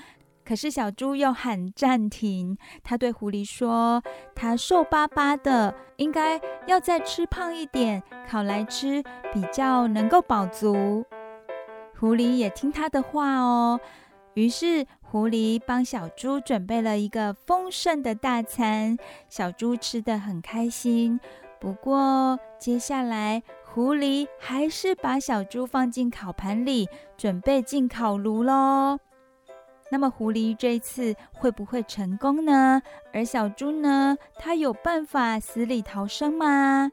[0.50, 4.02] 可是小猪又喊暂停，他对狐狸说
[4.34, 11.06] ：“他瘦巴巴的，应该要再吃胖一点，烤来吃比较能够饱足。”
[12.00, 13.80] 狐狸也听他的话哦，
[14.34, 18.98] 于是狐狸帮小猪准备了一个丰盛的大餐，
[19.28, 21.20] 小猪吃得很开心。
[21.60, 28.98] 不过接下来，狐狸还是把小猪放进烤盘里，准备进烤炉喽。
[29.92, 32.82] 那么狐狸这次会不会成功呢？
[33.12, 34.18] 而小猪呢？
[34.38, 36.92] 它有办法死里逃生吗？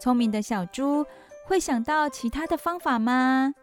[0.00, 1.06] 聪明的小猪
[1.46, 3.54] 会想到其他的方法吗？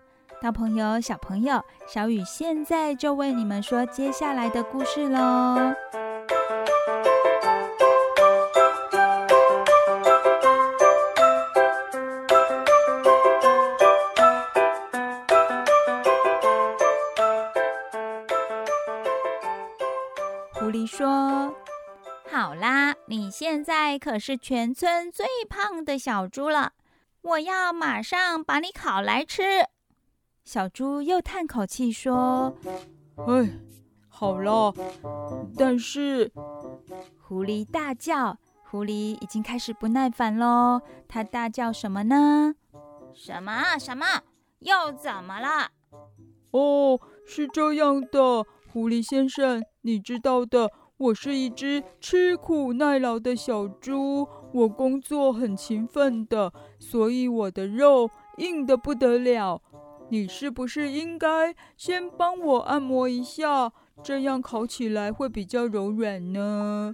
[0.41, 5.75] 大朋友、小朋友，小雨现在就为你们说接下来的故事喽。
[20.91, 21.55] 说
[22.29, 26.73] ：“好啦，你现在可是全村最胖的小猪了，
[27.21, 29.41] 我要马上把你烤来吃。”
[30.43, 32.57] 小猪又叹口气说
[33.25, 33.49] ：“哎，
[34.09, 34.73] 好了，
[35.57, 36.29] 但是……”
[37.23, 38.37] 狐狸大叫。
[38.69, 42.53] 狐狸已经开始不耐烦喽，它大叫什么呢？
[43.13, 44.05] 什么什么？
[44.59, 45.69] 又怎么了？
[46.51, 50.69] 哦，是这样的，狐狸先生，你知道的。
[51.01, 59.59] 我是一只吃苦耐劳的小猪，我工作很勤奋的，所以我的肉硬得不得了。
[60.09, 63.73] 你是不是应该先帮我按摩一下，
[64.03, 66.93] 这样烤起来会比较柔软呢？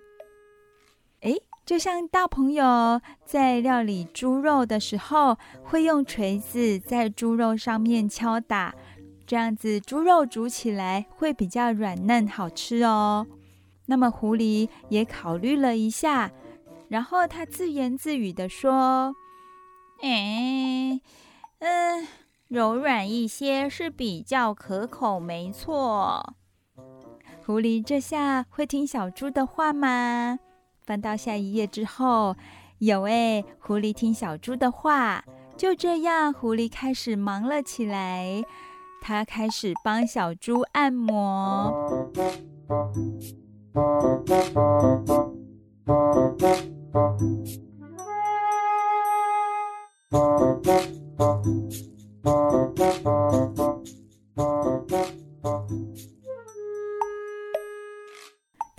[1.19, 1.35] 哎，
[1.65, 8.73] 就像大朋友在料理猪肉的时候，会用锤子在猪肉上面敲打，
[9.25, 13.27] 这样子猪肉煮起来会比较软嫩好吃哦。
[13.87, 16.31] 那么狐狸也考虑了一下，
[16.87, 19.15] 然后他自言自语地说
[20.03, 21.01] ：“哎，
[21.59, 22.07] 嗯，
[22.47, 26.35] 柔软一些是比较可口，没错。”
[27.45, 30.37] 狐狸这下会听小猪的话吗？
[30.85, 32.35] 翻到下一页之后，
[32.79, 35.23] 有哎，狐狸听小猪的话。
[35.55, 38.43] 就这样，狐狸开始忙了起来，
[39.01, 42.11] 他开始帮小猪按摩。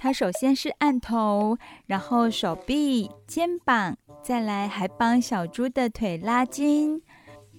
[0.01, 7.03] 他首先是按头，然后手臂、肩膀，再来还帮小猪的腿拉筋。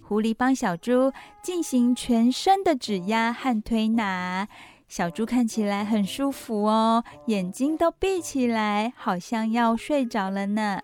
[0.01, 1.11] 狐狸帮小猪
[1.43, 4.47] 进行全身的指压和推拿。
[4.89, 10.81] 小猪看起来很舒服哦，眼睛都闭起来，好像要睡着了呢。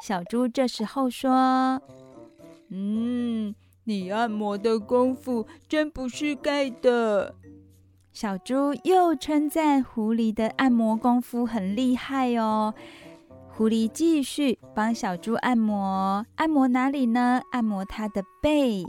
[0.00, 1.82] 小猪这时候说
[2.70, 3.54] ：“嗯，
[3.84, 7.34] 你按摩的功夫真不是盖的。”
[8.14, 12.74] 小猪又称赞狐狸的按摩功夫很厉害哦。
[13.50, 17.42] 狐狸继续帮小猪按摩，按摩哪里呢？
[17.52, 18.84] 按摩它的背。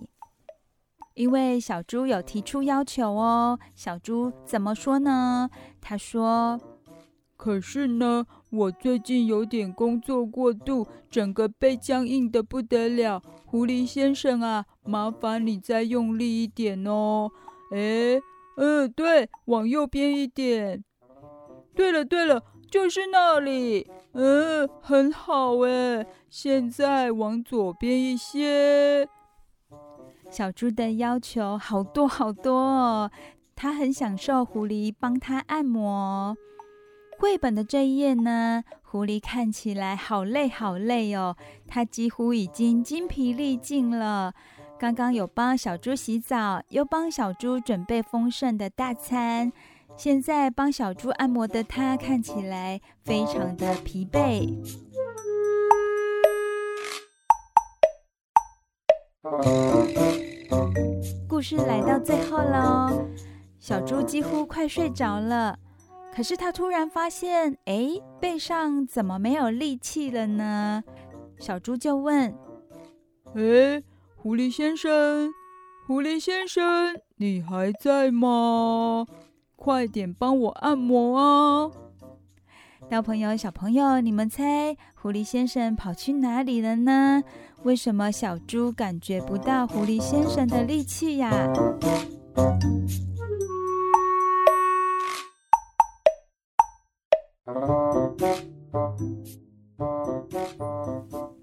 [1.19, 3.59] 因为小猪有提出要求哦。
[3.75, 5.49] 小猪怎么说呢？
[5.81, 6.57] 他说
[7.35, 13.21] ：“可是呢，我最近有点工作过度，整个背僵硬得不得了。
[13.45, 17.29] 狐狸先生啊，麻烦你再用力一点哦。
[17.73, 18.17] 哎，
[18.55, 20.81] 嗯，对，往右边一点。
[21.75, 22.41] 对了，对了，
[22.71, 23.85] 就是那里。
[24.13, 26.07] 嗯，很好哎。
[26.29, 29.05] 现在往左边一些。”
[30.29, 33.11] 小猪的要求好多好多哦，
[33.55, 36.37] 他很享受狐狸帮他按摩。
[37.17, 41.35] 绘本的这一页呢，狐狸看起来好累好累哦，
[41.67, 44.33] 他几乎已经筋疲力尽了。
[44.77, 49.51] 刚刚有帮小猪洗澡，又帮小猪准备丰盛的大餐，
[49.97, 54.88] 现在帮小猪按摩的他看起来非常的疲惫。
[61.27, 63.05] 故事来到最后喽，
[63.59, 65.57] 小猪几乎快睡着了，
[66.13, 70.83] 可是他突然发现，哎，背上怎么没有力气了呢？
[71.39, 72.33] 小猪就问
[73.35, 73.83] ：“哎，
[74.15, 75.31] 狐狸先生，
[75.87, 79.05] 狐狸先生，你还在吗？
[79.55, 81.71] 快点帮我按摩啊！”
[82.89, 87.23] 大朋友、小朋友，你们猜狐狸先生跑去哪里了呢？
[87.63, 91.29] 为什么小猪感觉不到狐狸先生的力气呀？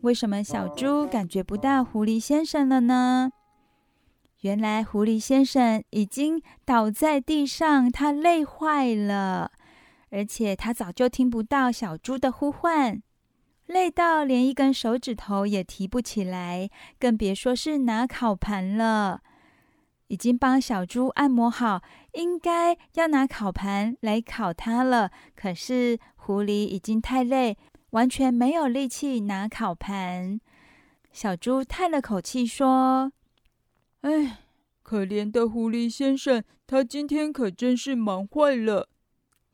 [0.00, 3.30] 为什么小猪感觉不到狐狸先生了呢？
[4.40, 9.52] 原来狐狸先生已经倒在地上，他累坏了。
[10.10, 13.02] 而且他早就听不到小猪的呼唤，
[13.66, 19.22] 累到连一根手指头也提不起来，更别说是拿烤盘了。
[20.08, 25.10] 已经帮小猪按摩好，应该要拿烤盘来烤它了。
[25.34, 27.56] 可是狐狸已经太累，
[27.90, 30.40] 完全没有力气拿烤盘。
[31.12, 33.10] 小猪叹了口气说
[34.02, 34.38] ：“哎，
[34.84, 38.88] 可怜的狐狸先生，他今天可真是忙坏了。”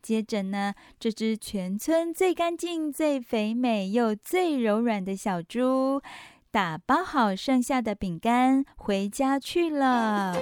[0.03, 6.03] 接着呢，这只全村最干净、最肥美又最柔软的小猪，
[6.51, 10.37] 打包好剩下的饼干回家去了。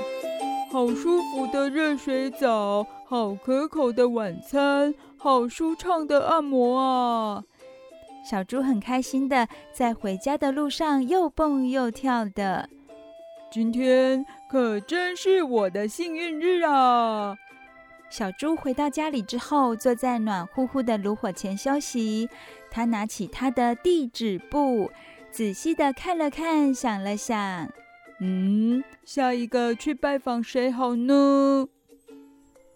[0.73, 7.45] 好舒服的热水澡，好可口的晚餐，好舒畅的按摩啊！
[8.25, 12.69] 小猪很开心的在回家的路上又蹦又跳的。
[13.51, 17.37] 今天可真是我的幸运日啊！
[18.11, 22.29] 小猪回到家里之后，坐在暖乎乎的炉火前休息。
[22.69, 24.91] 他拿起他的地址簿，
[25.31, 27.69] 仔细的看了看，想了想，
[28.21, 31.69] 嗯，下一个去拜访谁好呢？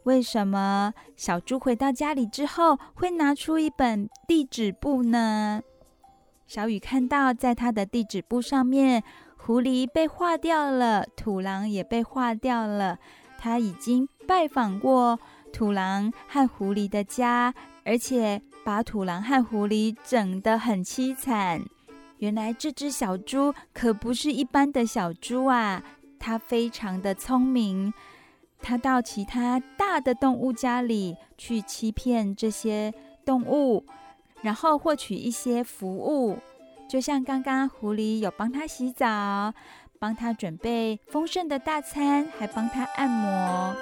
[0.04, 5.62] 为什么小猪回到家里之后会拿出一本地址簿呢？
[6.46, 9.02] 小雨看到，在他的地址簿上面，
[9.36, 12.98] 狐狸被划掉了，土狼也被划掉了。
[13.38, 15.18] 他已经拜访过
[15.52, 17.54] 土狼和狐狸的家，
[17.84, 21.62] 而且把土狼和狐狸整得很凄惨。
[22.18, 25.82] 原来这只小猪可不是一般的小猪啊，
[26.18, 27.92] 它非常的聪明。
[28.60, 33.84] 它到其他大的动物家里去欺骗这些动物，
[34.40, 36.38] 然后获取一些服务，
[36.88, 39.52] 就像刚刚狐狸有帮它洗澡。
[39.98, 43.74] 帮他准备丰盛的大餐，还帮他按摩。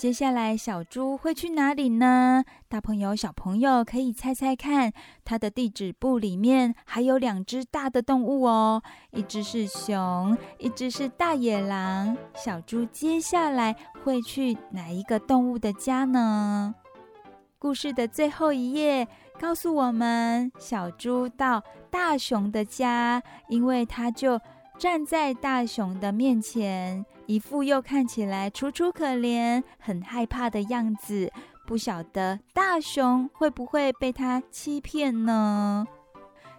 [0.00, 2.42] 接下来，小猪会去哪里呢？
[2.70, 4.90] 大朋友、小朋友可以猜猜看。
[5.26, 12.16] 它的地址簿里面还有两只大的动物哦，一只是熊，一只是大野狼。
[12.34, 16.74] 小猪接下来会去哪一个动物的家呢？
[17.58, 19.06] 故事的最后一页
[19.38, 24.40] 告诉我们，小猪到大熊的家，因为它就。
[24.78, 31.32] 站在大熊的面前，一副又看起来楚楚可怜、很害怕的样子。
[31.64, 35.86] 不晓得大熊会不会被他欺骗呢？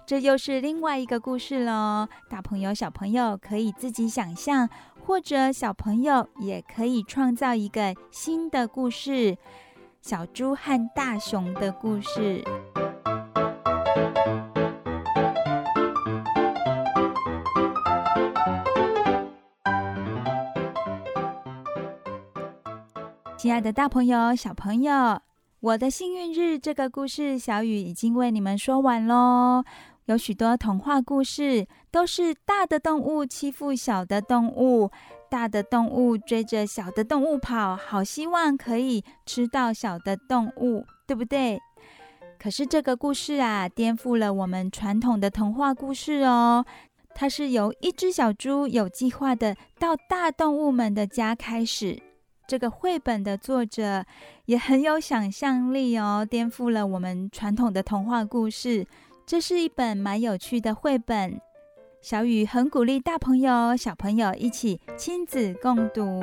[0.05, 2.07] 这又是另外一个故事喽。
[2.30, 4.69] 大朋友、小朋友可以自己想象，
[5.05, 9.38] 或者小朋友也可以创造一个新的故事——
[10.01, 12.41] 小猪和大熊的故事。
[23.41, 25.19] 亲爱的大朋友、小朋友，
[25.61, 29.63] 我的幸运日这个故事，小雨已经为你们说完喽。
[30.05, 34.91] 有许多童话故事都是大的动物欺负小的动物，
[35.27, 41.59] 大的动物追着小的动物跑，好希望可以吃到小的动物，对不对？
[42.37, 46.63] 可是这个故事啊，颠覆了我们传统的童话故事哦。
[47.15, 52.11] 它是由一只小猪有计划的到大动物们的家开始。
[52.52, 54.04] 这个绘本的作者
[54.43, 58.86] 也很有想象力哦，颠覆了我们传统的童话故事。
[59.26, 61.39] 这是一本蛮有趣的绘本，
[62.02, 66.20] 小雨很鼓励大朋友、小朋友一起亲子共读。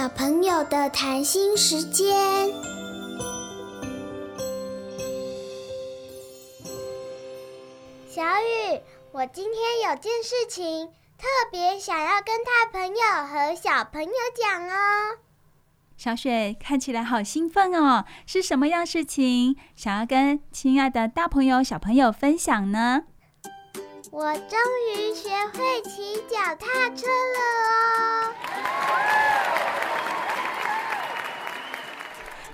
[0.00, 2.50] 小朋友的谈心时间，
[8.08, 8.80] 小雨，
[9.12, 10.86] 我今天有件事情
[11.18, 15.18] 特别想要跟大朋友和小朋友讲哦。
[15.98, 23.02] 小雪看起来好兴奋哦，是什么样事情想要跟亲爱的大朋友、小朋友分享呢？
[24.10, 24.58] 我终
[24.96, 27.38] 于学会骑脚踏车了
[27.68, 28.32] 哦！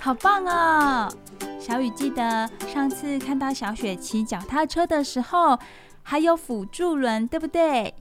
[0.07, 1.13] 好棒哦！
[1.59, 5.59] 小雨记得上次看到小雪骑脚踏车的时候，
[6.01, 7.93] 还有辅助轮，对不对？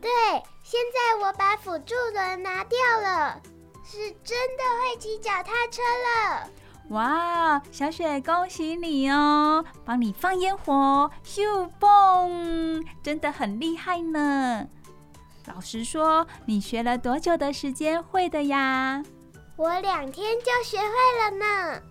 [0.00, 0.10] 对，
[0.64, 3.40] 现在我把辅助轮拿掉了，
[3.84, 6.50] 是真的会骑脚踏车了。
[6.88, 9.64] 哇，小雪，恭喜你哦！
[9.84, 14.66] 帮你放烟火，咻嘣，真的很厉害呢。
[15.46, 19.04] 老实说，你学了多久的时间会的呀？
[19.60, 20.86] 我两天就学会
[21.20, 21.82] 了呢。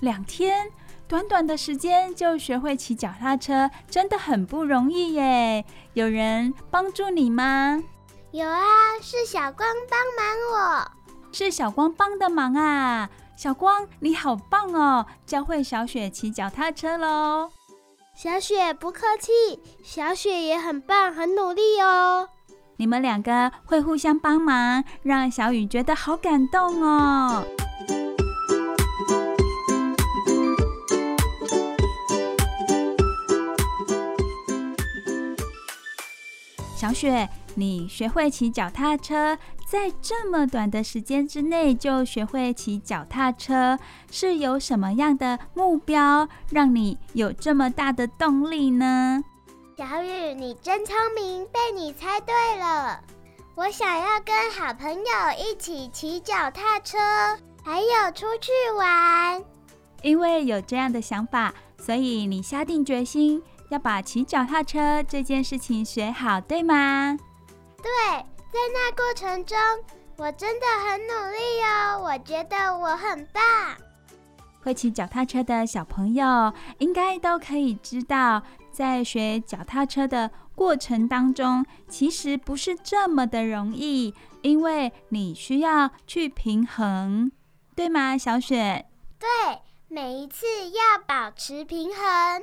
[0.00, 0.70] 两天，
[1.08, 5.64] 短短的时间就学会骑脚踏车，真的很不容易耶。
[5.94, 7.82] 有人帮助你吗？
[8.30, 8.60] 有啊，
[9.00, 10.90] 是小光帮忙我。
[11.32, 13.08] 是小光帮的忙啊！
[13.34, 17.50] 小光，你好棒哦，教会小雪骑脚踏车喽。
[18.14, 22.28] 小雪不客气，小雪也很棒，很努力哦。
[22.76, 27.44] 你们两个会互相帮忙，让小雨觉得好感动哦。
[36.76, 39.38] 小雪，你学会骑脚踏车，
[39.70, 43.78] 在这么短的时间之内就学会骑脚踏车，
[44.10, 49.22] 是有什么样的目标，让你有这么大的动力呢？
[49.76, 53.00] 小雨，你真聪明，被你猜对了。
[53.56, 55.04] 我想要跟好朋友
[55.36, 56.96] 一起骑脚踏车，
[57.64, 59.42] 还有出去玩。
[60.00, 67.18] 因为有这样的想法，所以你下定决心要把骑脚踏车这件事情学好，对吗？
[67.82, 67.90] 对，
[68.52, 69.58] 在那过程中，
[70.16, 72.00] 我真的很努力哦。
[72.00, 73.42] 我觉得我很棒。
[74.62, 78.40] 会骑脚踏车的小朋友应该都可以知道。
[78.74, 84.12] 在学脚踏车的过程当中，其实不是这么的容易，
[84.42, 87.30] 因为你需要去平衡，
[87.76, 88.86] 对吗，小雪？
[89.18, 89.28] 对，
[89.88, 92.42] 每一次要保持平衡，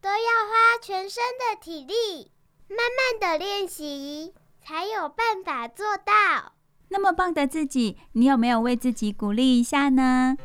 [0.00, 2.30] 都要花全身的体力，
[2.68, 6.52] 慢慢的练习，才有办法做到。
[6.88, 10.36] 那么棒的自己，你有没有为自己鼓励一下呢？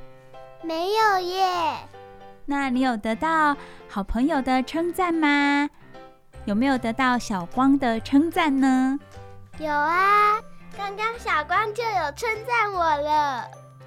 [0.63, 1.87] 没有耶。
[2.45, 3.57] 那你有得到
[3.89, 5.69] 好朋友的称赞吗？
[6.45, 8.99] 有没有得到小光的称赞呢？
[9.57, 10.35] 有啊，
[10.77, 13.45] 刚刚小光就有称赞我了。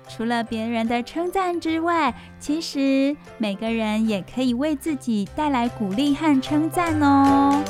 [0.08, 7.62] 除了别人的称赞之外，其实每个人也可以为自己带来鼓励和称赞哦。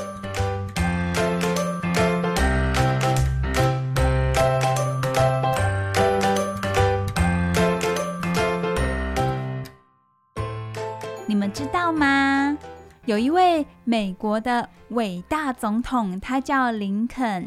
[13.09, 17.47] 有一位美国的伟大总统，他叫林肯。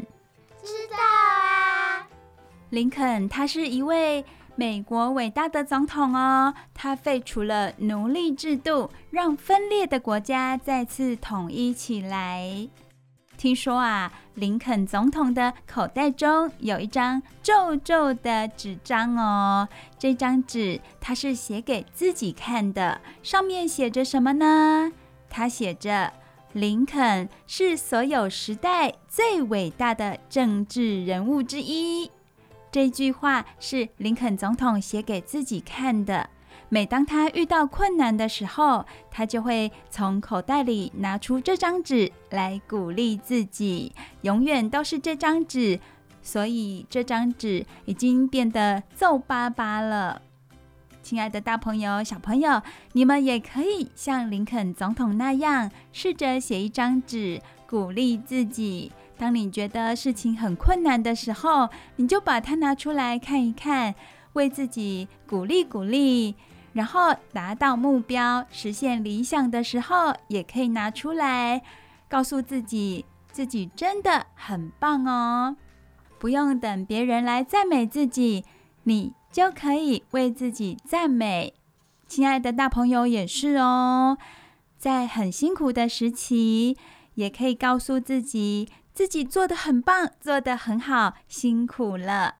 [0.60, 2.04] 知道啊。
[2.70, 4.24] 林肯他是一位
[4.56, 12.68] 美国伟大的总统哦，他废除了奴隶制度，让分裂的国家再次统一起来。
[13.36, 19.68] 听说啊，林肯总统的口袋中有一张皱皱的纸张哦。
[19.96, 24.90] 这张纸他是写给自己看的，上面写着什么呢？
[25.32, 26.12] 他写着
[26.52, 32.10] ：“林肯是所有时代最伟大的政治人物之一。”
[32.70, 36.28] 这句话是林肯总统写给自己看的。
[36.68, 45.80] 每当他遇到困难的时候，他就会从口袋里拿出这张纸来鼓励自己，永远都是这张纸。
[46.22, 50.22] 所以这张纸已经变得皱巴巴了。
[51.02, 58.92] 亲爱的大朋友、小朋友，你们也可以像林肯总统那样，试着写一张纸鼓励自己。
[59.18, 63.94] 当你觉得事情很困难的时候，你就把它拿出来看一看，
[64.34, 66.34] 为自己鼓励鼓励。
[66.72, 71.60] 然后达到目标、实现理想的时候，也可以拿出来，
[72.08, 75.56] 告诉自己，自己真的很棒哦。
[76.18, 78.44] 不用等别人来赞美自己，
[78.84, 81.54] 你就可以为自己赞美。
[82.06, 84.18] 亲爱的大朋友也是哦，
[84.76, 86.76] 在很辛苦的时期，
[87.14, 92.36] 也可以告诉自己，自己做的很棒，做的很好，辛苦了。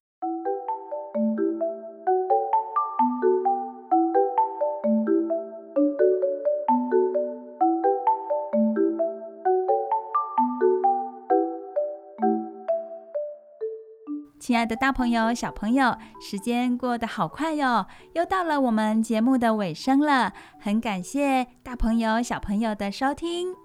[14.43, 20.33] 亲爱的大朋友、小朋友，时间过得好快哟，又到了我们节目的尾声了。
[20.59, 23.55] 很感谢大朋友、小朋友的收听。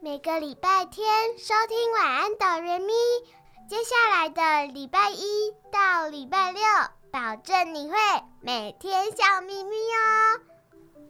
[0.00, 1.06] 每个礼拜天
[1.36, 2.94] 收听晚安哆瑞咪，
[3.68, 6.62] 接下来的礼拜一到礼拜六，
[7.12, 7.96] 保证你会
[8.40, 10.40] 每天笑眯眯哦。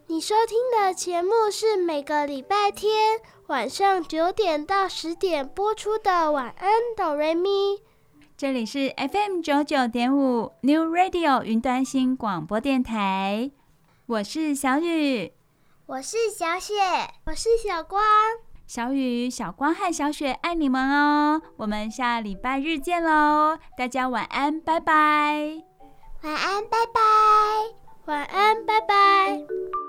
[0.09, 7.79] 你收听的节目是每个礼拜天晚上九点到十点播出的晚安哆瑞咪。
[8.39, 13.51] 这里是 fm 九九点五 new radio 云端新广播电台。
[14.07, 15.33] 我是小雨。
[15.87, 16.73] 我是小雪。
[17.25, 18.01] 我是小光。
[18.65, 21.43] 小雨小光和小雪爱你们哦。
[21.57, 23.59] 我们下礼拜日见喽。
[23.77, 25.65] 大家晚安拜拜。
[26.23, 27.01] 晚安拜拜。
[28.05, 29.88] 晚安拜拜。